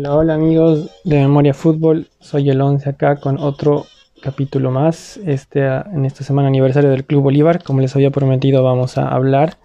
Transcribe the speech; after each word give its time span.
Hola, 0.00 0.16
hola 0.16 0.34
amigos 0.34 0.90
de 1.04 1.18
Memoria 1.18 1.52
Fútbol, 1.52 2.08
soy 2.20 2.48
el 2.48 2.62
11 2.62 2.88
acá 2.88 3.16
con 3.16 3.36
otro 3.38 3.84
capítulo 4.22 4.70
más. 4.70 5.18
Este, 5.26 5.62
en 5.62 6.06
esta 6.06 6.24
semana 6.24 6.48
aniversario 6.48 6.88
del 6.88 7.04
Club 7.04 7.24
Bolívar, 7.24 7.62
como 7.62 7.82
les 7.82 7.94
había 7.94 8.10
prometido, 8.10 8.62
vamos 8.62 8.96
a 8.96 9.08
hablar 9.08 9.58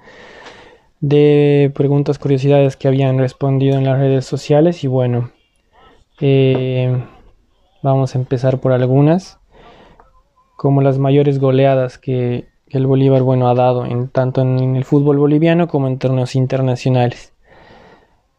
de 1.00 1.72
preguntas, 1.74 2.20
curiosidades 2.20 2.76
que 2.76 2.90
habían 2.90 3.18
respondido 3.18 3.78
en 3.78 3.86
las 3.86 3.98
redes 3.98 4.26
sociales 4.26 4.84
y 4.84 4.88
bueno, 4.88 5.32
eh, 6.20 7.02
vamos 7.82 8.14
a 8.14 8.20
empezar 8.20 8.60
por 8.60 8.74
algunas, 8.74 9.40
como 10.58 10.82
las 10.82 11.00
mayores 11.00 11.40
goleadas 11.40 11.98
que, 11.98 12.50
el 12.68 12.88
Bolívar 12.88 13.22
bueno, 13.22 13.48
ha 13.48 13.54
dado 13.54 13.86
en, 13.86 14.10
tanto 14.10 14.42
en 14.42 14.76
el 14.76 14.84
fútbol 14.84 15.18
boliviano 15.18 15.70
como 15.70 15.88
en 15.88 15.98
torneos 15.98 16.36
internacionales. 16.36 17.35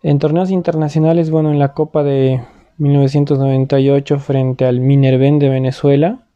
En 0.06 0.20
torneos 0.20 0.52
internacionales, 0.52 1.30
bueno, 1.30 1.50
en 1.50 1.58
la 1.58 1.72
Copa 1.74 2.04
de 2.04 2.40
1998 2.78 4.20
frente 4.20 4.64
al 4.64 4.78
Minerven 4.78 5.40
de 5.40 5.48
Venezuela, 5.48 6.28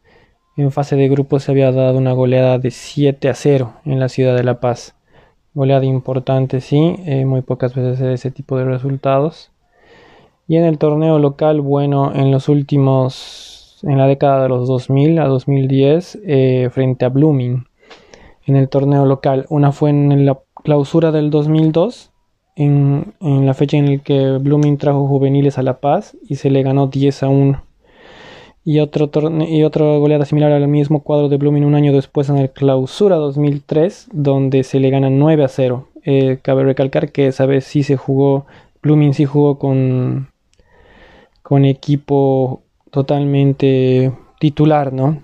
en 0.57 0.73
fase 0.73 0.97
de 0.97 1.09
grupos 1.09 1.45
se 1.45 1.53
había 1.53 1.71
dado 1.71 1.97
una 1.99 2.13
goleada 2.13 2.59
de 2.59 2.73
7 2.73 3.29
a 3.29 3.35
0 3.35 3.75
en 3.85 4.01
la 4.01 4.09
ciudad 4.09 4.35
de 4.35 4.43
La 4.43 4.59
Paz. 4.59 4.97
Goleada 5.55 5.85
importante, 5.85 6.61
sí, 6.61 6.97
eh, 7.07 7.25
muy 7.25 7.43
pocas 7.43 7.73
veces 7.73 8.01
se 8.01 8.13
ese 8.13 8.33
tipo 8.33 8.59
de 8.59 8.65
resultados. 8.65 9.53
Y 10.49 10.57
en 10.57 10.65
el 10.65 10.77
torneo 10.77 11.21
local, 11.21 11.61
bueno, 11.61 12.13
en 12.13 12.33
los 12.33 12.49
últimos, 12.49 13.79
en 13.85 13.99
la 13.99 14.09
década 14.09 14.43
de 14.43 14.49
los 14.49 14.67
2000 14.67 15.17
a 15.21 15.27
2010, 15.27 16.19
eh, 16.27 16.71
frente 16.73 17.05
a 17.05 17.09
Blooming, 17.09 17.69
en 18.47 18.57
el 18.57 18.69
torneo 18.69 19.07
local. 19.07 19.47
Una 19.49 19.71
fue 19.71 19.91
en 19.91 20.27
la 20.27 20.41
clausura 20.65 21.13
del 21.13 21.31
2002 21.31 22.10
en, 22.61 23.15
la 23.21 23.55
fecha 23.55 23.79
en 23.79 23.97
la 23.97 24.03
que 24.03 24.39
Blooming 24.39 24.77
trajo 24.77 25.07
juveniles 25.07 25.59
a 25.59 25.63
La 25.63 25.81
Paz 25.81 26.17
y 26.29 26.37
se 26.37 26.51
le 26.51 26.63
ganó 26.63 26.89
10 26.89 27.23
a 27.23 27.29
1. 27.29 27.63
Y, 28.63 28.81
otro 28.81 29.11
y 29.49 29.63
otra 29.63 29.85
goleada 29.97 30.27
similar 30.27 30.53
al 30.53 30.69
mismo 30.69 31.03
cuadro 31.03 31.31
de 31.31 31.39
Blooming 31.39 31.65
un 31.65 31.75
año 31.75 31.95
después 31.95 32.29
en 32.29 32.37
el 32.37 32.51
Clausura 32.51 33.17
2003, 33.17 34.09
donde 34.13 34.63
se 34.65 34.79
le 34.79 34.91
gana 34.91 35.09
9 35.09 35.45
a 35.45 35.49
0. 35.49 35.89
Eh, 36.05 36.39
cabe 36.43 36.65
recalcar 36.65 37.11
que 37.13 37.29
esa 37.29 37.47
vez 37.47 37.65
sí 37.65 37.83
se 37.83 37.97
jugó, 37.97 38.47
Blooming 38.83 39.15
sí 39.15 39.25
jugó 39.25 39.59
con, 39.59 40.29
con 41.43 41.65
equipo 41.65 42.61
totalmente 42.91 44.13
titular, 44.39 44.93
¿no? 44.93 45.23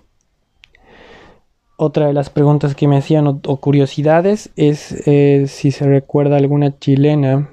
Otra 1.78 2.06
de 2.06 2.14
las 2.14 2.30
preguntas 2.30 2.74
que 2.74 2.88
me 2.88 2.96
hacían 2.96 3.26
o, 3.26 3.56
curiosidades 3.58 4.50
es 4.56 4.92
eh, 5.06 5.44
si 5.46 5.70
se 5.70 5.84
recuerda 5.84 6.38
alguna 6.38 6.78
chilena 6.78 7.50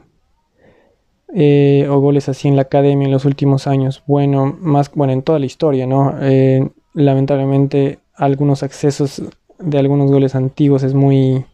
eh, 1.35 1.88
o 1.89 1.99
goles 1.99 2.29
así 2.29 2.47
en 2.47 2.55
la 2.55 2.61
academia 2.61 3.05
en 3.05 3.11
los 3.11 3.25
últimos 3.25 3.67
años. 3.67 4.01
Bueno, 4.07 4.57
más 4.61 4.89
bueno 4.94 5.11
en 5.11 5.23
toda 5.23 5.39
la 5.39 5.45
historia, 5.45 5.85
¿no? 5.88 6.16
Eh, 6.21 6.69
lamentablemente 6.94 7.99
algunos 8.16 8.63
accesos 8.63 9.21
de 9.59 9.77
algunos 9.77 10.09
goles 10.09 10.35
antiguos 10.35 10.83
es 10.83 10.94
muy 10.94 11.45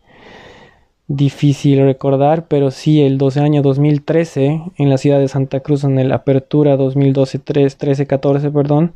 difícil 1.07 1.83
recordar, 1.83 2.47
pero 2.47 2.69
sí 2.69 3.01
el 3.01 3.17
12 3.17 3.39
año 3.39 3.61
2013 3.63 4.61
en 4.77 4.89
la 4.91 4.99
ciudad 4.99 5.17
de 5.17 5.27
Santa 5.27 5.61
Cruz 5.61 5.85
en 5.85 5.97
el 5.97 6.11
Apertura 6.11 6.77
2012 6.77 7.39
13 7.39 8.05
14, 8.05 8.51
perdón 8.51 8.93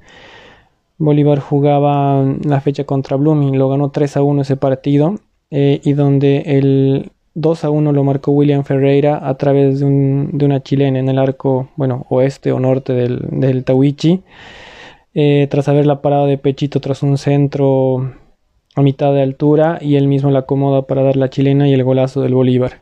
Bolívar 0.97 1.39
jugaba 1.39 2.23
la 2.43 2.61
fecha 2.61 2.83
contra 2.83 3.17
Blooming, 3.17 3.57
lo 3.57 3.69
ganó 3.69 3.89
3 3.89 4.17
a 4.17 4.23
1 4.23 4.41
ese 4.41 4.57
partido 4.57 5.15
eh, 5.51 5.81
y 5.83 5.93
donde 5.93 6.43
el 6.45 7.11
2 7.35 7.65
a 7.65 7.69
1 7.69 7.91
lo 7.91 8.03
marcó 8.03 8.31
William 8.31 8.63
Ferreira 8.63 9.27
a 9.27 9.35
través 9.35 9.79
de, 9.79 9.85
una 9.85 10.61
chilena 10.61 10.99
en 10.99 11.09
el 11.09 11.17
arco, 11.17 11.69
bueno, 11.75 12.05
oeste 12.09 12.51
o 12.51 12.59
norte 12.59 12.93
del, 12.93 13.19
del 13.31 13.63
Tawichi, 13.63 14.21
eh, 15.15 15.47
tras 15.49 15.67
haberla 15.67 16.01
parado 16.01 16.25
de 16.27 16.37
pechito 16.37 16.79
tras 16.79 17.03
un 17.03 17.17
centro 17.17 18.13
a 18.75 18.81
mitad 18.81 19.13
de 19.13 19.21
altura 19.21 19.77
y 19.81 19.95
él 19.95 20.07
mismo 20.07 20.31
la 20.31 20.39
acomoda 20.39 20.83
para 20.87 21.03
dar 21.03 21.15
la 21.15 21.29
chilena 21.29 21.67
y 21.67 21.73
el 21.73 21.83
golazo 21.83 22.21
del 22.21 22.33
Bolívar. 22.33 22.81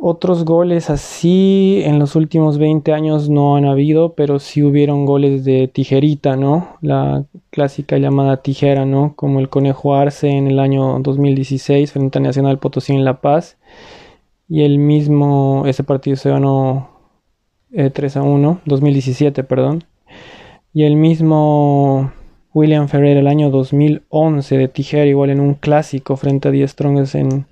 Otros 0.00 0.44
goles 0.44 0.90
así 0.90 1.80
en 1.84 1.98
los 1.98 2.14
últimos 2.14 2.58
20 2.58 2.92
años 2.92 3.28
no 3.28 3.56
han 3.56 3.64
habido, 3.64 4.12
pero 4.12 4.38
sí 4.38 4.62
hubieron 4.62 5.06
goles 5.06 5.44
de 5.44 5.66
tijerita, 5.66 6.36
¿no? 6.36 6.76
La 6.80 7.24
clásica 7.50 7.98
llamada 7.98 8.40
tijera, 8.40 8.86
¿no? 8.86 9.14
Como 9.16 9.40
el 9.40 9.48
Conejo 9.48 9.96
Arce 9.96 10.28
en 10.28 10.46
el 10.46 10.60
año 10.60 11.00
2016 11.00 11.90
frente 11.90 12.18
a 12.18 12.22
Nacional 12.22 12.58
Potosí 12.58 12.92
en 12.92 13.04
La 13.04 13.20
Paz. 13.20 13.58
Y 14.48 14.62
el 14.62 14.78
mismo, 14.78 15.64
ese 15.66 15.82
partido 15.82 16.16
se 16.16 16.30
ganó 16.30 16.90
3 17.72 18.16
eh, 18.16 18.18
a 18.20 18.22
1, 18.22 18.60
2017, 18.66 19.42
perdón. 19.42 19.82
Y 20.72 20.84
el 20.84 20.94
mismo 20.94 22.12
William 22.54 22.86
Ferrer 22.86 23.16
el 23.16 23.26
año 23.26 23.50
2011 23.50 24.58
de 24.58 24.68
tijera, 24.68 25.06
igual 25.06 25.30
en 25.30 25.40
un 25.40 25.54
clásico 25.54 26.16
frente 26.16 26.48
a 26.48 26.50
Die 26.52 26.68
Strongest 26.68 27.16
en 27.16 27.46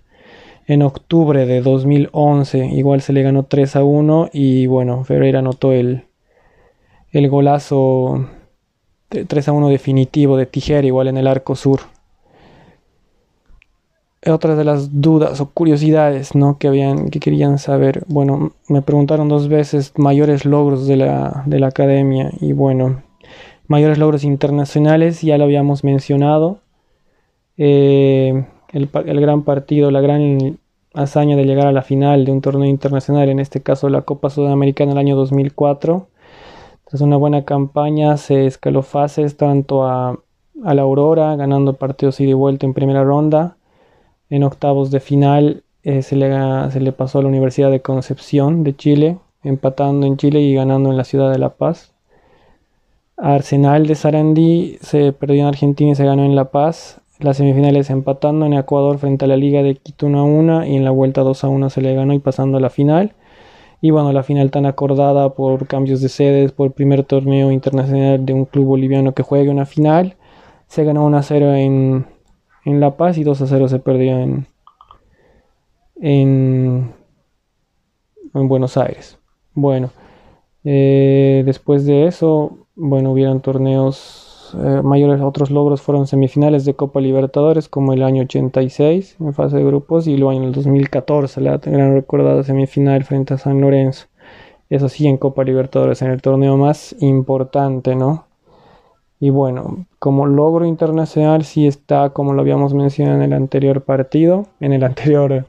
en 0.67 0.83
octubre 0.83 1.47
de 1.47 1.61
2011. 1.61 2.67
Igual 2.67 3.01
se 3.01 3.13
le 3.13 3.23
ganó 3.23 3.45
3 3.45 3.77
a 3.77 3.85
1 3.85 4.31
y 4.33 4.67
bueno, 4.67 5.05
Ferreira 5.05 5.39
anotó 5.39 5.73
el, 5.73 6.05
el 7.13 7.29
golazo 7.29 8.29
3 9.09 9.49
a 9.49 9.53
1 9.53 9.69
definitivo 9.69 10.37
de 10.37 10.47
Tijera, 10.47 10.87
igual 10.87 11.09
en 11.09 11.17
el 11.17 11.27
arco 11.27 11.55
sur. 11.55 11.81
Otra 14.29 14.57
de 14.57 14.65
las 14.65 15.01
dudas 15.01 15.41
o 15.41 15.51
curiosidades 15.51 16.35
¿no? 16.35 16.59
que, 16.59 16.67
habían, 16.67 17.11
que 17.11 17.21
querían 17.21 17.59
saber, 17.59 18.03
bueno, 18.09 18.53
me 18.69 18.83
preguntaron 18.83 19.29
dos 19.29 19.49
veces 19.49 19.93
mayores 19.97 20.45
logros 20.45 20.89
de 20.89 20.97
la, 20.97 21.45
de 21.47 21.61
la 21.61 21.69
academia 21.69 22.33
y 22.41 22.53
bueno, 22.53 23.05
mayores 23.69 23.99
logros 23.99 24.25
internacionales, 24.25 25.23
ya 25.23 25.39
lo 25.39 25.45
habíamos 25.45 25.85
mencionado. 25.85 26.59
Eh, 27.57 28.47
el, 28.77 29.21
gran 29.21 29.43
partido, 29.43 29.91
la 29.91 30.03
gran 30.03 30.59
hazaña 30.93 31.37
de 31.37 31.45
llegar 31.45 31.67
a 31.67 31.73
la 31.73 31.83
final 31.83 32.27
de 32.27 32.33
un 32.33 32.43
torneo 32.43 32.69
internacional, 32.69 33.29
en 33.31 33.41
este 33.41 33.63
caso 33.63 33.89
la 33.89 34.03
Copa 34.03 34.29
Sudamericana 34.29 34.93
el 34.93 34.99
año 34.99 35.17
2004. 35.17 36.09
Tras 36.85 37.01
una 37.01 37.17
buena 37.17 37.45
campaña 37.45 38.17
se 38.19 38.47
escaló 38.47 38.83
fases 38.83 39.37
tanto 39.37 39.87
a, 39.87 40.19
la 40.63 40.83
Aurora, 40.83 41.37
ganando 41.37 41.75
partidos 41.75 42.21
ida 42.21 42.31
y 42.31 42.35
vuelta 42.35 42.67
en 42.67 42.75
primera 42.75 43.03
ronda. 43.03 43.57
En 44.29 44.43
octavos 44.43 44.91
de 44.91 45.01
final 45.01 45.63
eh, 45.83 46.03
se, 46.03 46.17
le, 46.17 46.31
se 46.71 46.81
le 46.81 46.93
pasó 46.93 47.19
a 47.19 47.23
la 47.23 47.29
Universidad 47.29 47.71
de 47.71 47.81
Concepción 47.81 48.63
de 48.63 48.77
Chile, 48.77 49.19
empatando 49.43 50.07
en 50.07 50.17
Chile 50.17 50.41
y 50.41 50.55
ganando 50.55 50.91
en 50.91 50.97
la 50.97 51.05
ciudad 51.05 51.31
de 51.31 51.39
La 51.39 51.51
Paz. 51.51 51.93
Arsenal 53.17 53.87
de 53.87 53.95
Sarandí 53.95 54.79
se 54.83 55.13
perdió 55.13 55.43
en 55.43 55.49
Argentina 55.49 55.93
y 55.93 55.95
se 55.95 56.05
ganó 56.05 56.25
en 56.25 56.37
La 56.37 56.51
Paz. 56.51 57.01
Las 57.19 57.39
semifinales 57.39 57.89
empatando 57.89 58.45
en 58.45 58.53
Ecuador 58.53 58.99
frente 58.99 59.25
a 59.25 59.29
la 59.29 59.37
Liga 59.37 59.63
de 59.63 59.77
Quito 59.77 60.07
1 60.07 60.19
a 60.19 60.25
1 60.25 60.67
y 60.67 60.77
en 60.77 60.85
la 60.85 60.91
vuelta 60.91 61.23
2 61.23 61.45
a 61.45 61.49
1 61.49 61.71
se 61.71 61.81
le 61.81 61.95
ganó 61.95 62.13
y 62.13 62.19
pasando 62.19 62.59
a 62.59 62.61
la 62.61 62.71
final. 62.71 63.15
Y 63.81 63.91
bueno, 63.91 64.13
la 64.13 64.23
final 64.23 64.51
tan 64.51 64.67
acordada 64.67 65.31
por 65.31 65.67
cambios 65.67 66.01
de 66.01 66.09
sedes, 66.09 66.53
por 66.53 66.73
primer 66.73 67.05
torneo 67.05 67.53
internacional 67.53 68.25
de 68.25 68.33
un 68.33 68.45
club 68.45 68.67
boliviano 68.67 69.15
que 69.15 69.23
juegue 69.23 69.49
una 69.49 69.67
final. 69.67 70.17
Se 70.67 70.85
ganó 70.85 71.07
1 71.07 71.17
a 71.17 71.23
0 71.23 71.55
en, 71.55 72.07
en 72.65 72.81
La 72.81 72.97
Paz 72.97 73.17
y 73.17 73.25
2 73.25 73.41
a 73.43 73.47
0 73.47 73.69
se 73.69 73.79
perdió 73.79 74.19
en, 74.19 74.47
en, 76.01 76.93
en 78.35 78.49
Buenos 78.49 78.77
Aires. 78.77 79.19
Bueno, 79.55 79.91
eh, 80.65 81.43
después 81.47 81.87
de 81.87 82.07
eso, 82.07 82.67
bueno, 82.75 83.13
hubieron 83.13 83.41
torneos 83.41 84.26
eh, 84.55 84.83
mayores 84.83 85.21
otros 85.21 85.51
logros 85.51 85.83
fueron 85.83 86.07
semifinales 86.07 86.65
de 86.65 86.75
Copa 86.75 87.01
Libertadores 87.01 87.69
como 87.69 87.93
el 87.93 88.03
año 88.03 88.23
86 88.23 89.17
en 89.21 89.35
fase 89.35 89.57
de 89.57 89.65
grupos 89.65 90.07
y 90.07 90.17
luego 90.17 90.39
en 90.39 90.45
el 90.45 90.53
2014 90.53 91.41
la 91.41 91.59
gran 91.59 91.95
recordada 91.95 92.43
semifinal 92.43 93.05
frente 93.05 93.35
a 93.35 93.39
San 93.39 93.61
Lorenzo. 93.61 94.07
Eso 94.69 94.89
sí, 94.89 95.07
en 95.07 95.17
Copa 95.17 95.45
Libertadores, 95.45 96.03
en 96.03 96.11
el 96.11 96.23
torneo 96.23 96.57
más 96.57 96.97
importante, 97.01 97.95
¿no? 97.95 98.27
Y 99.21 99.31
bueno, 99.31 99.87
como 99.99 100.27
logro 100.27 100.67
internacional 100.67 101.45
sí 101.45 101.67
está, 101.67 102.11
como 102.11 102.35
lo 102.35 102.43
habíamos 102.43 102.75
mencionado 102.75 103.17
en 103.17 103.23
el 103.23 103.33
anterior 103.33 103.83
partido, 103.83 104.47
en 104.61 104.73
el 104.73 104.85
anterior 104.85 105.47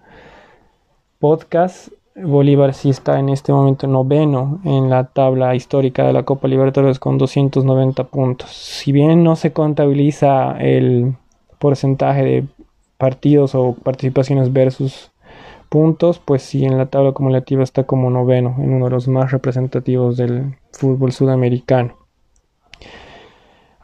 podcast, 1.19 1.89
Bolívar 2.23 2.73
sí 2.73 2.89
está 2.89 3.19
en 3.19 3.29
este 3.29 3.53
momento 3.53 3.85
noveno 3.85 4.59
en 4.63 4.89
la 4.89 5.05
tabla 5.05 5.53
histórica 5.55 6.05
de 6.05 6.13
la 6.13 6.23
Copa 6.23 6.47
Libertadores 6.47 6.97
con 6.97 7.19
290 7.19 8.05
puntos. 8.05 8.49
Si 8.49 8.91
bien 8.91 9.23
no 9.23 9.35
se 9.35 9.53
contabiliza 9.53 10.57
el 10.59 11.15
porcentaje 11.59 12.23
de 12.23 12.45
partidos 12.97 13.53
o 13.53 13.73
participaciones 13.75 14.51
versus 14.51 15.11
puntos, 15.69 16.19
pues 16.19 16.41
sí 16.41 16.65
en 16.65 16.77
la 16.77 16.87
tabla 16.87 17.09
acumulativa 17.09 17.63
está 17.63 17.83
como 17.83 18.09
noveno, 18.09 18.55
en 18.57 18.73
uno 18.73 18.85
de 18.85 18.91
los 18.91 19.07
más 19.07 19.31
representativos 19.31 20.17
del 20.17 20.55
fútbol 20.71 21.11
sudamericano. 21.11 22.06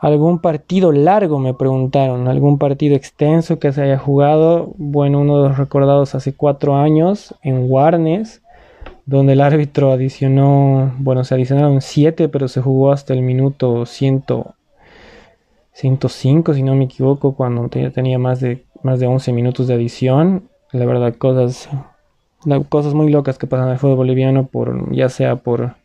¿Algún 0.04 0.40
partido 0.40 0.92
largo? 0.92 1.40
Me 1.40 1.54
preguntaron. 1.54 2.28
¿Algún 2.28 2.58
partido 2.58 2.94
extenso 2.94 3.58
que 3.58 3.72
se 3.72 3.84
haya 3.84 3.98
jugado? 3.98 4.74
Bueno, 4.76 5.22
uno 5.22 5.42
de 5.42 5.48
los 5.48 5.58
recordados 5.58 6.14
hace 6.14 6.34
cuatro 6.34 6.76
años 6.76 7.34
en 7.42 7.72
Warnes, 7.72 8.42
donde 9.06 9.32
el 9.32 9.40
árbitro 9.40 9.94
adicionó, 9.94 10.94
bueno, 10.98 11.24
se 11.24 11.36
adicionaron 11.36 11.80
7, 11.80 12.28
pero 12.28 12.50
se 12.50 12.60
jugó 12.60 12.92
hasta 12.92 13.14
el 13.14 13.22
minuto 13.22 13.86
100, 13.86 14.26
105, 15.72 16.54
si 16.54 16.64
no 16.64 16.76
me 16.76 16.84
equivoco, 16.84 17.34
cuando 17.34 17.70
tenía 17.70 18.20
más 18.20 18.42
de, 18.42 18.66
más 18.82 19.00
de 19.00 19.08
11 19.08 19.32
minutos 19.32 19.68
de 19.68 19.76
adición. 19.76 20.50
La 20.74 20.86
verdad, 20.86 21.16
cosas, 21.16 21.70
cosas 22.68 22.94
muy 22.94 23.10
locas 23.10 23.38
que 23.38 23.48
pasan 23.48 23.68
en 23.68 23.74
el 23.76 23.80
fútbol 23.80 23.96
boliviano, 23.96 24.48
por, 24.48 24.94
ya 24.94 25.08
sea 25.08 25.38
por 25.38 25.76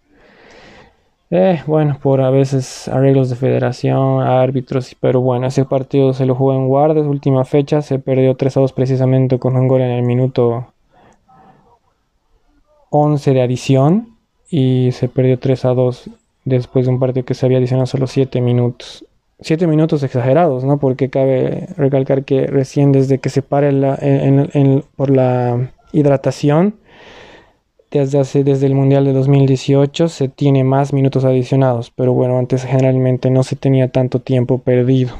eh, 1.30 1.62
bueno, 1.66 1.98
por 2.02 2.20
a 2.22 2.30
veces 2.30 2.88
arreglos 2.88 3.28
de 3.28 3.36
federación, 3.36 4.22
árbitros, 4.22 4.96
pero 4.98 5.20
bueno, 5.20 5.46
ese 5.46 5.64
partido 5.64 6.14
se 6.14 6.24
lo 6.24 6.34
jugó 6.34 6.54
en 6.54 6.68
Guardes, 6.68 7.04
última 7.04 7.44
fecha, 7.44 7.82
se 7.82 7.98
perdió 7.98 8.34
3 8.34 8.56
a 8.56 8.60
2 8.60 8.72
precisamente 8.72 9.38
con 9.38 9.56
un 9.56 9.68
gol 9.68 9.82
en 9.82 9.90
el 9.90 10.02
minuto 10.02 10.72
11 12.90 13.34
de 13.34 13.42
adición 13.42 14.16
y 14.50 14.92
se 14.92 15.08
perdió 15.08 15.38
3 15.38 15.64
a 15.66 15.74
2 15.74 16.10
después 16.46 16.86
de 16.86 16.92
un 16.92 16.98
partido 16.98 17.26
que 17.26 17.34
se 17.34 17.44
había 17.44 17.58
adicionado 17.58 17.86
solo 17.86 18.06
7 18.06 18.40
minutos. 18.40 19.04
7 19.40 19.66
minutos 19.66 20.02
exagerados, 20.02 20.64
¿no? 20.64 20.78
Porque 20.78 21.10
cabe 21.10 21.68
recalcar 21.76 22.24
que 22.24 22.46
recién 22.46 22.90
desde 22.90 23.18
que 23.18 23.28
se 23.28 23.42
pare 23.42 23.70
por 24.96 25.10
la 25.10 25.70
hidratación, 25.92 26.74
desde, 27.90 28.18
hace, 28.18 28.44
desde 28.44 28.66
el 28.66 28.74
Mundial 28.74 29.04
de 29.04 29.12
2018 29.12 30.08
se 30.08 30.28
tiene 30.28 30.64
más 30.64 30.92
minutos 30.92 31.24
adicionados, 31.24 31.90
pero 31.94 32.12
bueno, 32.12 32.38
antes 32.38 32.64
generalmente 32.64 33.30
no 33.30 33.42
se 33.42 33.56
tenía 33.56 33.90
tanto 33.90 34.20
tiempo 34.20 34.58
perdido. 34.58 35.14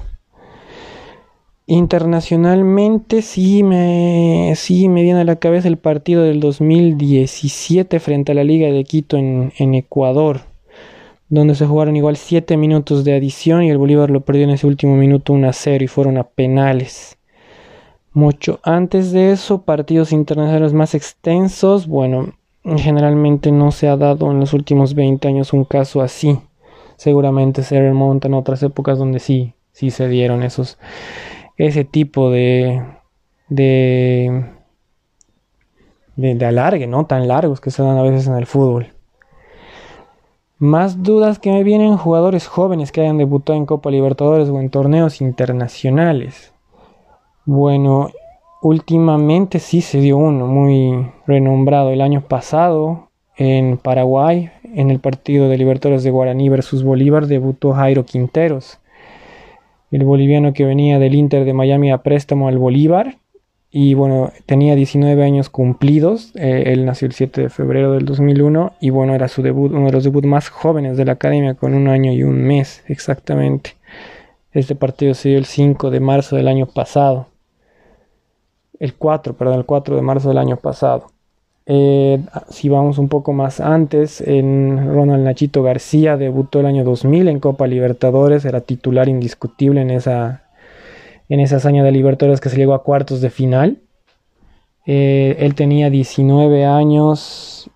Internacionalmente 1.66 3.20
sí 3.20 3.62
me, 3.62 4.54
sí 4.56 4.88
me 4.88 5.02
viene 5.02 5.20
a 5.20 5.24
la 5.24 5.36
cabeza 5.36 5.68
el 5.68 5.76
partido 5.76 6.22
del 6.22 6.40
2017 6.40 8.00
frente 8.00 8.32
a 8.32 8.34
la 8.34 8.44
Liga 8.44 8.68
de 8.68 8.84
Quito 8.84 9.18
en, 9.18 9.52
en 9.58 9.74
Ecuador, 9.74 10.40
donde 11.28 11.54
se 11.54 11.66
jugaron 11.66 11.96
igual 11.96 12.16
7 12.16 12.56
minutos 12.56 13.04
de 13.04 13.14
adición 13.14 13.62
y 13.62 13.70
el 13.70 13.76
Bolívar 13.76 14.08
lo 14.08 14.22
perdió 14.22 14.44
en 14.44 14.50
ese 14.50 14.66
último 14.66 14.96
minuto 14.96 15.34
1 15.34 15.48
a 15.48 15.52
0 15.52 15.84
y 15.84 15.88
fueron 15.88 16.16
a 16.16 16.24
penales. 16.24 17.18
Mucho 18.14 18.60
antes 18.62 19.12
de 19.12 19.32
eso, 19.32 19.62
partidos 19.62 20.12
internacionales 20.12 20.72
más 20.72 20.94
extensos, 20.94 21.86
bueno, 21.86 22.32
Generalmente 22.76 23.50
no 23.50 23.70
se 23.70 23.88
ha 23.88 23.96
dado 23.96 24.30
en 24.30 24.40
los 24.40 24.52
últimos 24.52 24.94
20 24.94 25.26
años 25.28 25.52
un 25.52 25.64
caso 25.64 26.02
así. 26.02 26.38
Seguramente 26.96 27.62
se 27.62 27.80
remontan 27.80 28.34
otras 28.34 28.62
épocas 28.62 28.98
donde 28.98 29.20
sí, 29.20 29.54
sí 29.72 29.90
se 29.90 30.08
dieron 30.08 30.42
esos, 30.42 30.78
ese 31.56 31.84
tipo 31.84 32.30
de, 32.30 32.82
de, 33.48 34.44
de, 36.16 36.44
alargue, 36.44 36.86
¿no? 36.86 37.06
Tan 37.06 37.28
largos 37.28 37.60
que 37.60 37.70
se 37.70 37.82
dan 37.82 37.96
a 37.96 38.02
veces 38.02 38.26
en 38.26 38.34
el 38.34 38.46
fútbol. 38.46 38.92
Más 40.58 41.04
dudas 41.04 41.38
que 41.38 41.52
me 41.52 41.62
vienen 41.62 41.96
jugadores 41.96 42.48
jóvenes 42.48 42.90
que 42.90 43.00
hayan 43.00 43.18
debutado 43.18 43.56
en 43.56 43.66
Copa 43.66 43.90
Libertadores 43.90 44.48
o 44.48 44.58
en 44.58 44.70
torneos 44.70 45.20
internacionales. 45.20 46.52
Bueno, 47.44 48.10
Últimamente 48.60 49.60
sí 49.60 49.80
se 49.80 50.00
dio 50.00 50.16
uno 50.16 50.48
muy 50.48 51.06
renombrado 51.28 51.90
el 51.90 52.00
año 52.00 52.22
pasado 52.22 53.08
en 53.36 53.78
Paraguay, 53.78 54.50
en 54.64 54.90
el 54.90 54.98
partido 54.98 55.48
de 55.48 55.56
Libertadores 55.56 56.02
de 56.02 56.10
Guaraní 56.10 56.48
versus 56.48 56.82
Bolívar, 56.82 57.28
debutó 57.28 57.72
Jairo 57.72 58.04
Quinteros, 58.04 58.80
el 59.92 60.04
boliviano 60.04 60.54
que 60.54 60.64
venía 60.64 60.98
del 60.98 61.14
Inter 61.14 61.44
de 61.44 61.52
Miami 61.52 61.92
a 61.92 61.98
préstamo 61.98 62.48
al 62.48 62.58
Bolívar. 62.58 63.18
Y 63.70 63.94
bueno, 63.94 64.32
tenía 64.46 64.74
19 64.74 65.22
años 65.22 65.50
cumplidos. 65.50 66.32
Eh, 66.34 66.64
él 66.66 66.84
nació 66.84 67.06
el 67.06 67.12
7 67.12 67.42
de 67.42 67.50
febrero 67.50 67.92
del 67.92 68.06
2001 68.06 68.72
y 68.80 68.90
bueno, 68.90 69.14
era 69.14 69.28
su 69.28 69.42
debut, 69.42 69.70
uno 69.72 69.86
de 69.86 69.92
los 69.92 70.04
debuts 70.04 70.26
más 70.26 70.48
jóvenes 70.48 70.96
de 70.96 71.04
la 71.04 71.12
academia 71.12 71.54
con 71.54 71.74
un 71.74 71.86
año 71.86 72.12
y 72.12 72.24
un 72.24 72.42
mes 72.42 72.82
exactamente. 72.88 73.76
Este 74.52 74.74
partido 74.74 75.14
se 75.14 75.28
dio 75.28 75.38
el 75.38 75.44
5 75.44 75.90
de 75.90 76.00
marzo 76.00 76.34
del 76.34 76.48
año 76.48 76.66
pasado 76.66 77.28
el 78.78 78.94
4, 78.94 79.34
perdón, 79.34 79.58
el 79.58 79.64
4 79.64 79.96
de 79.96 80.02
marzo 80.02 80.28
del 80.28 80.38
año 80.38 80.56
pasado. 80.56 81.06
Eh, 81.66 82.18
si 82.48 82.70
vamos 82.70 82.96
un 82.96 83.08
poco 83.08 83.34
más 83.34 83.60
antes, 83.60 84.22
en 84.22 84.94
Ronald 84.94 85.22
Nachito 85.22 85.62
García 85.62 86.16
debutó 86.16 86.60
el 86.60 86.66
año 86.66 86.82
2000 86.82 87.28
en 87.28 87.40
Copa 87.40 87.66
Libertadores, 87.66 88.46
era 88.46 88.62
titular 88.62 89.08
indiscutible 89.08 89.82
en 89.82 89.90
esa, 89.90 90.44
en 91.28 91.40
esa 91.40 91.56
hazaña 91.56 91.84
de 91.84 91.92
Libertadores 91.92 92.40
que 92.40 92.48
se 92.48 92.56
llegó 92.56 92.72
a 92.72 92.82
cuartos 92.82 93.20
de 93.20 93.28
final. 93.28 93.78
Eh, 94.86 95.36
él 95.40 95.54
tenía 95.54 95.90
19 95.90 96.64
años 96.64 97.70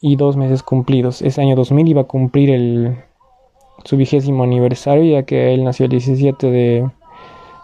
y 0.00 0.14
dos 0.14 0.36
meses 0.36 0.62
cumplidos. 0.62 1.20
Ese 1.20 1.40
año 1.40 1.56
2000 1.56 1.88
iba 1.88 2.02
a 2.02 2.04
cumplir 2.04 2.50
el, 2.50 2.96
su 3.84 3.96
vigésimo 3.96 4.44
aniversario, 4.44 5.04
ya 5.04 5.24
que 5.24 5.52
él 5.52 5.64
nació 5.64 5.86
el 5.86 5.90
17 5.90 6.48
de 6.48 6.90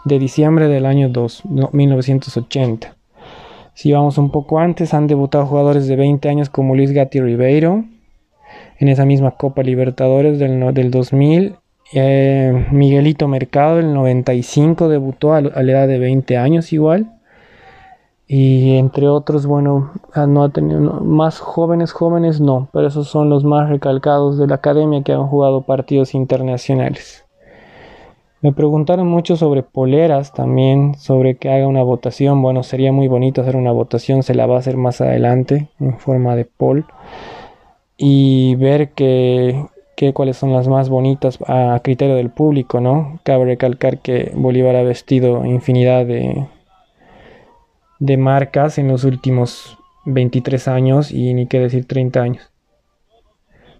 de 0.05 0.19
diciembre 0.19 0.67
del 0.67 0.85
año 0.85 1.11
1980. 1.71 2.95
Si 3.73 3.93
vamos 3.93 4.17
un 4.17 4.29
poco 4.29 4.59
antes, 4.59 4.93
han 4.93 5.07
debutado 5.07 5.45
jugadores 5.45 5.87
de 5.87 5.95
20 5.95 6.27
años 6.27 6.49
como 6.49 6.75
Luis 6.75 6.91
Gatti 6.91 7.21
Ribeiro, 7.21 7.85
en 8.77 8.87
esa 8.87 9.05
misma 9.05 9.31
Copa 9.31 9.63
Libertadores 9.63 10.39
del, 10.39 10.73
del 10.73 10.91
2000. 10.91 11.55
Eh, 11.93 12.67
Miguelito 12.71 13.27
Mercado, 13.27 13.77
del 13.77 13.93
95, 13.93 14.89
debutó 14.89 15.33
a, 15.33 15.41
la 15.41 15.71
edad 15.71 15.87
de 15.87 15.97
20 15.97 16.37
años 16.37 16.71
igual. 16.73 17.19
Y 18.27 18.75
entre 18.77 19.07
otros, 19.07 19.47
bueno, 19.47 19.91
ah, 20.13 20.27
no 20.27 20.43
ha 20.43 20.49
tenido 20.49 20.81
más 20.81 21.39
jóvenes, 21.39 21.93
jóvenes 21.93 22.39
no, 22.39 22.69
pero 22.71 22.87
esos 22.87 23.07
son 23.07 23.29
los 23.29 23.43
más 23.43 23.69
recalcados 23.69 24.37
de 24.37 24.45
la 24.45 24.55
academia 24.55 25.01
que 25.03 25.13
han 25.13 25.27
jugado 25.27 25.63
partidos 25.63 26.13
internacionales. 26.13 27.25
Me 28.41 28.53
preguntaron 28.53 29.07
mucho 29.07 29.35
sobre 29.35 29.63
poleras 29.63 30.31
también, 30.31 30.95
sobre 30.95 31.35
que 31.35 31.49
haga 31.49 31.67
una 31.67 31.83
votación. 31.83 32.41
Bueno, 32.41 32.63
sería 32.63 32.93
muy 32.93 33.09
bonito 33.09 33.41
hacer 33.41 33.57
una 33.57 33.73
votación, 33.73 34.23
se 34.23 34.33
la 34.33 34.45
va 34.45 34.55
a 34.55 34.59
hacer 34.59 34.77
más 34.77 35.01
adelante 35.01 35.69
en 35.79 35.99
forma 35.99 36.37
de 36.37 36.45
poll. 36.45 36.85
Y 37.97 38.55
ver 38.55 38.91
que, 38.91 39.65
cuáles 40.13 40.37
son 40.37 40.53
las 40.53 40.69
más 40.69 40.87
bonitas 40.87 41.37
a 41.47 41.81
criterio 41.83 42.15
del 42.15 42.29
público, 42.29 42.79
¿no? 42.79 43.19
Cabe 43.23 43.43
recalcar 43.43 43.99
que 43.99 44.31
Bolívar 44.33 44.77
ha 44.77 44.83
vestido 44.83 45.43
infinidad 45.45 46.05
de, 46.05 46.47
de 47.99 48.17
marcas 48.17 48.77
en 48.77 48.87
los 48.87 49.03
últimos 49.03 49.77
23 50.05 50.69
años 50.69 51.11
y 51.11 51.33
ni 51.33 51.47
qué 51.47 51.59
decir 51.59 51.85
30 51.85 52.21
años. 52.21 52.49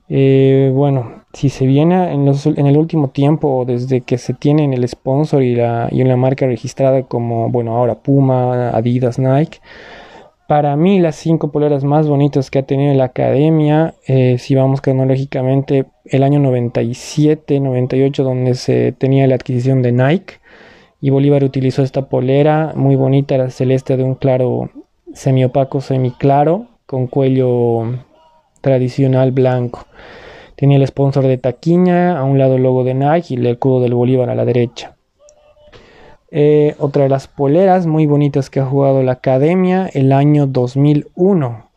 Eh, 0.10 0.72
bueno, 0.74 1.24
si 1.34 1.50
se 1.50 1.68
viene 1.68 2.12
en, 2.12 2.28
el 2.68 2.78
último 2.78 3.10
tiempo, 3.10 3.64
desde 3.66 4.02
que 4.02 4.18
se 4.18 4.34
tiene 4.34 4.64
en 4.64 4.74
el 4.74 4.88
sponsor 4.88 5.44
y, 5.44 5.56
la, 5.56 5.90
marca 6.18 6.48
registrada 6.48 7.04
como, 7.04 7.50
bueno, 7.50 7.76
ahora 7.76 7.96
Puma, 8.02 8.70
Adidas, 8.72 9.20
Nike, 9.20 9.60
para 10.48 10.76
mí 10.76 11.00
las 11.00 11.16
cinco 11.16 11.52
poleras 11.52 11.84
más 11.84 12.08
bonitas 12.08 12.50
que 12.50 12.58
ha 12.60 12.64
tenido 12.64 12.96
la 12.96 13.06
academia, 13.06 13.94
eh, 14.08 14.40
si 14.40 14.56
vamos 14.56 14.82
cronológicamente, 14.82 15.86
el 16.06 16.24
año 16.24 16.40
97, 16.40 17.60
98, 17.60 18.24
donde 18.24 18.56
se 18.56 18.92
tenía 18.94 19.28
la 19.28 19.36
adquisición 19.36 19.84
de 19.84 19.92
Nike, 19.92 20.36
y 21.02 21.12
Bolívar 21.12 21.44
utilizó 21.44 21.84
esta 21.84 22.10
polera 22.10 22.74
muy 22.76 22.96
bonita, 22.96 23.36
era 23.36 23.52
celeste 23.52 23.96
de 23.96 24.04
un 24.04 24.16
claro 24.16 24.72
semiopaco, 25.14 25.82
semiclaro, 25.82 26.66
con 26.88 27.06
cuello 27.06 27.84
tradicional 28.62 29.32
blanco. 29.32 29.86
Tenía 30.56 30.78
el 30.78 30.88
sponsor 30.88 31.26
de 31.26 31.38
taquiña, 31.38 32.18
a 32.18 32.24
un 32.24 32.38
lado 32.38 32.56
el 32.56 32.64
logo 32.64 32.84
de 32.84 32.94
Nike 32.94 33.34
y 33.34 33.38
el 33.38 33.46
escudo 33.46 33.82
del 33.82 33.94
Bolívar 33.94 34.30
a 34.30 34.36
la 34.36 34.46
derecha. 34.46 34.96
Eh, 36.32 36.76
otra 36.78 37.04
de 37.04 37.10
las 37.10 37.28
poleras 37.28 37.88
muy 37.88 38.06
bonitas 38.06 38.50
que 38.50 38.60
ha 38.60 38.66
jugado 38.66 39.02
la 39.02 39.14
academia 39.14 39.90
el 39.94 40.12
año 40.12 40.46
2001 40.46 41.70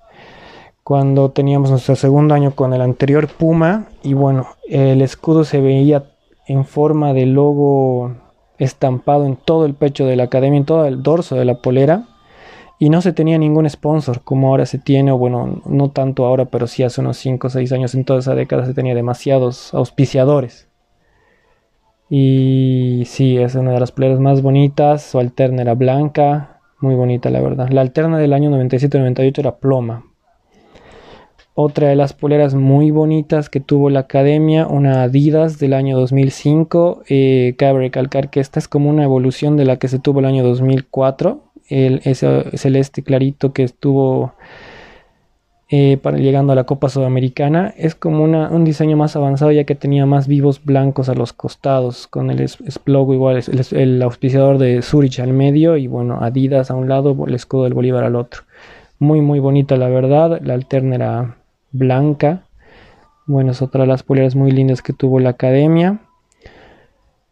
cuando 0.84 1.30
teníamos 1.30 1.70
nuestro 1.70 1.96
segundo 1.96 2.34
año 2.34 2.54
con 2.54 2.74
el 2.74 2.82
anterior 2.82 3.28
Puma 3.28 3.86
y 4.02 4.12
bueno 4.12 4.48
el 4.68 5.00
escudo 5.00 5.44
se 5.44 5.62
veía 5.62 6.04
en 6.46 6.66
forma 6.66 7.14
de 7.14 7.24
logo 7.24 8.12
estampado 8.58 9.24
en 9.24 9.36
todo 9.36 9.64
el 9.64 9.72
pecho 9.72 10.04
de 10.04 10.16
la 10.16 10.24
academia 10.24 10.58
en 10.58 10.66
todo 10.66 10.84
el 10.84 11.02
dorso 11.02 11.34
de 11.34 11.46
la 11.46 11.54
polera 11.54 12.02
y 12.82 12.90
no 12.90 13.00
se 13.00 13.12
tenía 13.12 13.38
ningún 13.38 13.70
sponsor 13.70 14.22
como 14.24 14.48
ahora 14.48 14.66
se 14.66 14.76
tiene, 14.76 15.12
o 15.12 15.16
bueno, 15.16 15.62
no 15.66 15.90
tanto 15.92 16.26
ahora, 16.26 16.46
pero 16.46 16.66
sí 16.66 16.82
hace 16.82 17.00
unos 17.00 17.16
5 17.18 17.46
o 17.46 17.50
6 17.50 17.70
años 17.70 17.94
en 17.94 18.04
toda 18.04 18.18
esa 18.18 18.34
década 18.34 18.66
se 18.66 18.74
tenía 18.74 18.92
demasiados 18.92 19.72
auspiciadores. 19.72 20.68
Y 22.10 23.04
sí, 23.06 23.38
es 23.38 23.54
una 23.54 23.70
de 23.70 23.78
las 23.78 23.92
playas 23.92 24.18
más 24.18 24.42
bonitas, 24.42 25.00
su 25.04 25.20
alterna 25.20 25.62
era 25.62 25.74
blanca, 25.74 26.60
muy 26.80 26.96
bonita 26.96 27.30
la 27.30 27.40
verdad. 27.40 27.68
La 27.68 27.82
alterna 27.82 28.18
del 28.18 28.32
año 28.32 28.50
97-98 28.50 29.38
era 29.38 29.58
ploma. 29.58 30.04
Otra 31.54 31.86
de 31.86 31.94
las 31.94 32.14
poleras 32.14 32.56
muy 32.56 32.90
bonitas 32.90 33.48
que 33.48 33.60
tuvo 33.60 33.90
la 33.90 34.00
academia, 34.00 34.66
una 34.66 35.04
Adidas 35.04 35.60
del 35.60 35.74
año 35.74 35.96
2005. 35.96 37.04
Eh, 37.08 37.54
cabe 37.56 37.78
recalcar 37.78 38.28
que 38.28 38.40
esta 38.40 38.58
es 38.58 38.66
como 38.66 38.90
una 38.90 39.04
evolución 39.04 39.56
de 39.56 39.66
la 39.66 39.76
que 39.76 39.86
se 39.86 40.00
tuvo 40.00 40.18
el 40.18 40.26
año 40.26 40.42
2004 40.42 41.51
el, 41.68 42.00
ese 42.04 42.56
celeste 42.56 43.02
clarito 43.02 43.52
que 43.52 43.62
estuvo 43.62 44.34
eh, 45.74 45.96
para 45.96 46.18
llegando 46.18 46.52
a 46.52 46.54
la 46.54 46.64
Copa 46.64 46.90
Sudamericana. 46.90 47.72
Es 47.78 47.94
como 47.94 48.24
un 48.24 48.64
diseño 48.64 48.98
más 48.98 49.16
avanzado 49.16 49.52
ya 49.52 49.64
que 49.64 49.74
tenía 49.74 50.04
más 50.04 50.28
vivos 50.28 50.62
blancos 50.62 51.08
a 51.08 51.14
los 51.14 51.32
costados, 51.32 52.06
con 52.06 52.30
el 52.30 52.46
logo 52.84 53.14
igual, 53.14 53.36
el, 53.38 53.78
el, 53.78 54.02
auspiciador 54.02 54.58
de 54.58 54.82
Zurich 54.82 55.18
al 55.20 55.32
medio 55.32 55.78
y 55.78 55.86
bueno, 55.86 56.18
Adidas 56.20 56.70
a 56.70 56.74
un 56.74 56.90
lado, 56.90 57.16
el 57.26 57.34
escudo 57.34 57.64
del 57.64 57.72
Bolívar 57.72 58.04
al 58.04 58.16
otro. 58.16 58.42
Muy 58.98 59.22
muy 59.22 59.38
bonita 59.38 59.76
la 59.76 59.88
verdad, 59.88 60.42
la 60.44 60.52
alterna 60.52 60.94
era 60.94 61.36
blanca. 61.70 62.42
Bueno, 63.24 63.52
es 63.52 63.62
otra 63.62 63.82
de 63.82 63.86
las 63.86 64.02
poleras 64.02 64.36
muy 64.36 64.50
lindas 64.50 64.82
que 64.82 64.92
tuvo 64.92 65.20
la 65.20 65.30
academia. 65.30 66.00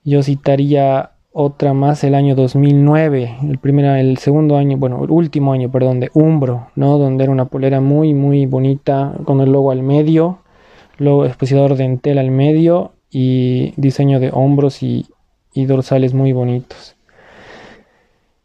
Yo 0.02 0.22
citaría 0.22 1.10
otra 1.32 1.74
más 1.74 2.02
el 2.02 2.14
año 2.14 2.34
2009, 2.34 3.36
el 3.48 3.58
primer, 3.58 3.84
el 3.84 4.18
segundo 4.18 4.56
año, 4.56 4.76
bueno, 4.78 5.04
el 5.04 5.10
último 5.10 5.52
año, 5.52 5.70
perdón, 5.70 6.00
de 6.00 6.10
Umbro, 6.12 6.68
¿no? 6.74 6.98
Donde 6.98 7.24
era 7.24 7.32
una 7.32 7.44
polera 7.44 7.80
muy, 7.80 8.14
muy 8.14 8.46
bonita, 8.46 9.14
con 9.24 9.40
el 9.40 9.52
logo 9.52 9.70
al 9.70 9.82
medio, 9.82 10.40
logo 10.98 11.24
especiador 11.24 11.76
de 11.76 11.84
Entel 11.84 12.18
al 12.18 12.30
medio 12.30 12.92
y 13.10 13.72
diseño 13.76 14.18
de 14.20 14.30
hombros 14.32 14.82
y, 14.82 15.06
dorsales 15.54 16.14
muy 16.14 16.32
bonitos. 16.32 16.96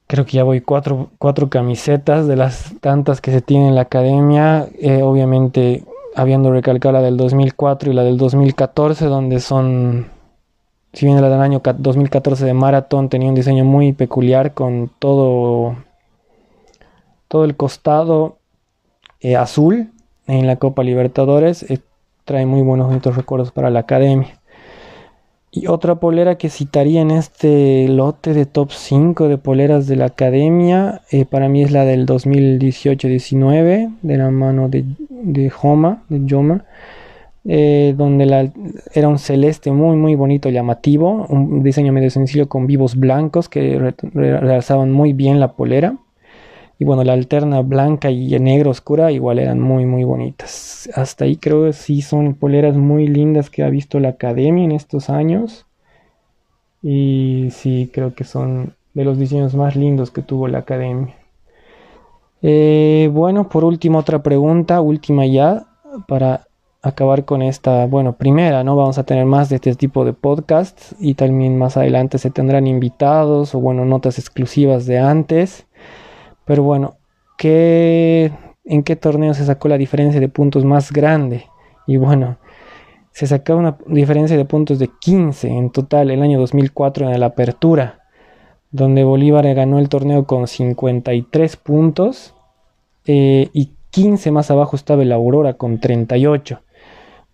Creo 0.08 0.26
que 0.26 0.34
ya 0.34 0.44
voy 0.44 0.62
cuatro, 0.62 1.10
cuatro, 1.18 1.50
camisetas 1.50 2.28
de 2.28 2.36
las 2.36 2.76
tantas 2.82 3.22
que 3.22 3.32
se 3.32 3.42
tienen 3.42 3.70
en 3.70 3.76
la 3.76 3.82
academia, 3.82 4.68
eh, 4.80 5.02
obviamente 5.02 5.84
habiendo 6.16 6.52
recalcado 6.52 6.94
la 6.94 7.02
del 7.02 7.18
2004 7.18 7.92
y 7.92 7.96
la 7.96 8.04
del 8.04 8.18
2014, 8.18 9.06
donde 9.06 9.40
son 9.40 10.08
si 10.96 11.06
bien 11.06 11.20
la 11.22 11.30
del 11.30 11.42
año 11.42 11.62
2014 11.62 12.46
de 12.46 12.54
Marathon 12.54 13.10
tenía 13.10 13.28
un 13.28 13.36
diseño 13.36 13.66
muy 13.66 13.92
peculiar 13.92 14.54
con 14.54 14.90
todo, 14.98 15.76
todo 17.28 17.44
el 17.44 17.58
costado 17.58 18.38
eh, 19.20 19.36
azul 19.36 19.92
en 20.26 20.48
la 20.48 20.56
Copa 20.56 20.84
Libertadores, 20.84 21.70
eh, 21.70 21.80
trae 22.24 22.46
muy 22.46 22.62
buenos 22.62 22.94
recuerdos 23.14 23.52
para 23.52 23.70
la 23.70 23.82
academia. 23.82 24.40
Y 25.52 25.68
otra 25.68 25.96
polera 25.96 26.38
que 26.38 26.50
citaría 26.50 27.02
en 27.02 27.12
este 27.12 27.90
lote 27.90 28.34
de 28.34 28.46
top 28.46 28.72
5 28.72 29.28
de 29.28 29.38
poleras 29.38 29.88
de 29.88 29.98
la 29.98 30.06
academia, 30.06 31.02
eh, 31.12 31.26
para 31.26 31.50
mí 31.50 31.62
es 31.62 31.72
la 31.72 31.84
del 31.84 32.06
2018-19, 32.06 33.94
de 34.02 34.18
la 34.18 34.32
mano 34.32 34.70
de, 34.70 34.86
de 35.10 35.50
Joma, 35.50 36.04
de 36.08 36.22
Joma. 36.30 36.64
Eh, 37.48 37.94
donde 37.96 38.26
la, 38.26 38.52
era 38.96 39.08
un 39.08 39.20
celeste 39.20 39.72
muy 39.72 39.96
muy 39.98 40.16
bonito, 40.16 40.50
llamativo, 40.50 41.28
un 41.30 41.62
diseño 41.62 41.94
medio 41.94 42.10
sencillo 42.10 42.50
con 42.50 42.66
vivos 42.66 42.96
blancos 42.96 43.50
que 43.50 43.94
realzaban 44.14 44.92
muy 44.92 45.14
bien 45.14 45.40
la 45.40 45.54
polera. 45.54 45.98
Y 46.80 46.86
bueno, 46.86 47.04
la 47.04 47.14
alterna 47.14 47.62
blanca 47.62 48.10
y 48.12 48.38
negro 48.40 48.72
oscura 48.72 49.12
igual 49.12 49.40
eran 49.40 49.62
muy 49.62 49.86
muy 49.86 50.04
bonitas. 50.04 50.90
Hasta 50.96 51.26
ahí 51.26 51.38
creo 51.38 51.66
que 51.66 51.74
sí 51.74 52.02
son 52.02 52.34
poleras 52.34 52.76
muy 52.76 53.08
lindas 53.08 53.50
que 53.50 53.64
ha 53.64 53.70
visto 53.70 54.00
la 54.00 54.10
academia 54.10 54.66
en 54.66 54.72
estos 54.72 55.10
años. 55.10 55.68
Y 56.82 57.50
sí, 57.52 57.90
creo 57.94 58.14
que 58.16 58.24
son 58.24 58.74
de 58.94 59.06
los 59.06 59.20
diseños 59.20 59.56
más 59.56 59.76
lindos 59.76 60.12
que 60.12 60.22
tuvo 60.22 60.48
la 60.48 60.60
academia. 60.60 61.16
Eh, 62.42 63.10
bueno, 63.14 63.50
por 63.50 63.64
último 63.64 64.00
otra 64.00 64.22
pregunta, 64.24 64.82
última 64.82 65.26
ya, 65.26 65.68
para 66.08 66.48
acabar 66.86 67.26
con 67.26 67.42
esta, 67.42 67.86
bueno, 67.86 68.14
primera, 68.14 68.64
¿no? 68.64 68.76
Vamos 68.76 68.98
a 68.98 69.04
tener 69.04 69.26
más 69.26 69.50
de 69.50 69.56
este 69.56 69.76
tipo 69.76 70.06
de 70.06 70.14
podcasts 70.14 70.96
y 71.00 71.16
también 71.16 71.58
más 71.58 71.78
adelante 71.78 72.18
se 72.18 72.30
tendrán 72.30 72.68
invitados 72.68 73.56
o, 73.56 73.60
bueno, 73.60 73.86
notas 73.86 74.20
exclusivas 74.20 74.86
de 74.86 75.00
antes. 75.00 75.66
Pero 76.46 76.64
bueno, 76.64 76.96
¿qué, 77.38 78.32
¿en 78.66 78.84
qué 78.84 78.96
torneo 78.96 79.34
se 79.34 79.46
sacó 79.46 79.68
la 79.68 79.78
diferencia 79.78 80.20
de 80.20 80.30
puntos 80.30 80.64
más 80.64 80.92
grande? 80.92 81.46
Y 81.88 81.98
bueno, 81.98 82.38
se 83.12 83.28
sacó 83.28 83.56
una 83.56 83.78
diferencia 83.88 84.38
de 84.38 84.46
puntos 84.46 84.78
de 84.78 84.90
15 85.00 85.48
en 85.48 85.70
total 85.72 86.12
el 86.12 86.22
año 86.22 86.40
2004 86.40 87.10
en 87.10 87.20
la 87.20 87.28
apertura, 87.28 88.02
donde 88.72 89.04
Bolívar 89.04 89.52
ganó 89.54 89.80
el 89.80 89.90
torneo 89.90 90.26
con 90.26 90.48
53 90.48 91.56
puntos 91.56 92.34
eh, 93.06 93.50
y 93.54 93.72
15 93.92 94.32
más 94.32 94.52
abajo 94.52 94.76
estaba 94.76 95.04
el 95.04 95.14
Aurora 95.14 95.54
con 95.54 95.80
38. 95.80 96.60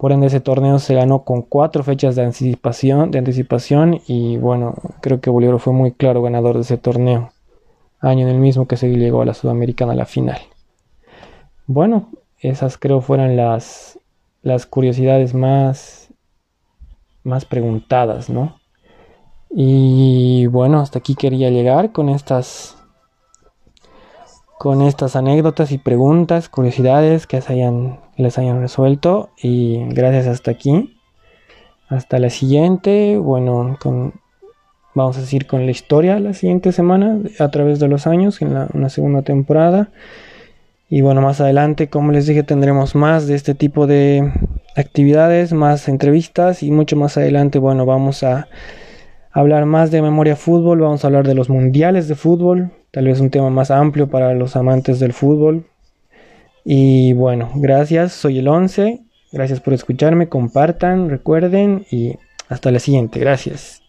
Por 0.02 0.12
ende, 0.12 0.26
ese 0.26 0.40
torneo 0.40 0.80
se 0.80 0.96
ganó 0.96 1.26
con 1.26 1.44
cuatro 1.44 1.84
fechas 1.84 2.16
de 2.16 2.24
anticipación, 2.24 3.12
de 3.12 3.20
anticipación 3.20 4.02
y 4.08 4.36
bueno, 4.38 4.74
creo 5.00 5.22
que 5.22 5.30
Bolívar 5.30 5.60
fue 5.60 5.74
muy 5.74 5.92
claro 5.92 6.24
ganador 6.24 6.56
de 6.56 6.62
ese 6.62 6.80
torneo. 6.80 7.30
Año 8.00 8.28
en 8.28 8.34
el 8.34 8.40
mismo 8.40 8.68
que 8.68 8.78
se 8.78 8.90
llegó 8.90 9.22
a 9.22 9.26
la 9.26 9.36
Sudamericana 9.36 9.92
a 9.92 9.96
la 9.96 10.08
final. 10.08 10.40
Bueno, 11.68 12.10
esas 12.40 12.80
creo 12.80 13.02
fueron 13.02 13.36
las, 13.36 14.00
las 14.42 14.66
curiosidades 14.66 15.36
más, 15.36 16.12
más 17.24 17.46
preguntadas, 17.46 18.28
¿no? 18.28 18.60
Y 19.52 20.48
bueno, 20.48 20.80
hasta 20.80 20.98
aquí 20.98 21.14
quería 21.14 21.52
llegar 21.52 21.92
con 21.92 22.10
estas 22.10 22.81
con 24.62 24.84
estas 24.84 25.16
anécdotas 25.16 25.72
y 25.72 25.80
preguntas, 25.80 26.48
curiosidades 26.48 27.26
que 27.26 27.42
se 27.42 27.52
hayan 27.52 27.98
les 28.16 28.38
hayan 28.38 28.62
resuelto 28.62 29.32
y 29.42 29.84
gracias 29.86 30.28
hasta 30.28 30.52
aquí. 30.52 31.00
Hasta 31.90 32.20
la 32.20 32.30
siguiente, 32.30 33.18
bueno, 33.18 33.80
con, 33.82 34.14
vamos 34.94 35.18
a 35.18 35.22
decir 35.22 35.48
con 35.48 35.66
la 35.66 35.72
historia 35.72 36.20
la 36.20 36.36
siguiente 36.36 36.74
semana 36.74 37.18
a 37.40 37.50
través 37.50 37.80
de 37.80 37.88
los 37.88 38.06
años 38.06 38.40
en 38.44 38.54
la, 38.54 38.68
una 38.76 38.90
segunda 38.90 39.24
temporada. 39.24 39.90
Y 40.92 41.02
bueno, 41.02 41.22
más 41.22 41.42
adelante, 41.42 41.90
como 41.90 42.12
les 42.12 42.28
dije, 42.28 42.44
tendremos 42.44 42.94
más 42.94 43.26
de 43.26 43.34
este 43.34 43.56
tipo 43.56 43.88
de 43.88 44.32
actividades, 44.76 45.54
más 45.54 45.88
entrevistas 45.88 46.62
y 46.62 46.70
mucho 46.70 46.96
más 46.98 47.18
adelante, 47.18 47.58
bueno, 47.58 47.88
vamos 47.88 48.22
a 48.22 48.48
hablar 49.32 49.66
más 49.66 49.90
de 49.90 50.04
memoria 50.04 50.36
fútbol, 50.36 50.82
vamos 50.82 51.04
a 51.04 51.08
hablar 51.08 51.26
de 51.26 51.34
los 51.34 51.50
mundiales 51.50 52.08
de 52.08 52.14
fútbol, 52.14 52.74
tal 52.92 53.06
vez 53.06 53.20
un 53.20 53.30
tema 53.30 53.50
más 53.50 53.72
amplio 53.72 54.10
para 54.10 54.34
los 54.34 54.56
amantes 54.56 55.00
del 55.00 55.14
fútbol, 55.14 55.66
y 56.64 57.14
bueno, 57.14 57.52
gracias, 57.56 58.14
soy 58.14 58.40
el 58.40 58.48
11. 58.48 59.02
Gracias 59.32 59.60
por 59.60 59.74
escucharme, 59.74 60.30
compartan, 60.30 61.10
recuerden 61.10 61.86
y 61.90 62.18
hasta 62.50 62.72
la 62.72 62.80
siguiente. 62.80 63.20
Gracias. 63.20 63.82